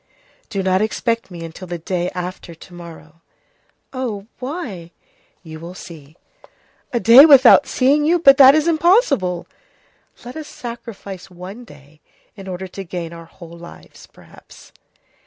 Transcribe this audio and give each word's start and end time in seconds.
"Do 0.49 0.63
not 0.63 0.81
expect 0.81 1.29
me 1.29 1.43
until 1.45 1.67
the 1.67 1.77
day 1.77 2.09
after 2.15 2.55
to 2.55 2.73
morrow." 2.73 3.21
"Oh! 3.93 4.25
Why?" 4.39 4.93
"You 5.43 5.59
will 5.59 5.75
see." 5.75 6.17
"A 6.91 6.99
day 6.99 7.23
without 7.23 7.67
seeing 7.67 8.03
you! 8.03 8.17
But 8.17 8.37
that 8.37 8.55
is 8.55 8.67
impossible!" 8.67 9.45
"Let 10.25 10.35
us 10.35 10.47
sacrifice 10.47 11.29
one 11.29 11.65
day 11.65 12.01
in 12.35 12.47
order 12.47 12.65
to 12.69 12.83
gain 12.83 13.13
our 13.13 13.25
whole 13.25 13.55
lives, 13.55 14.07
perhaps." 14.07 14.71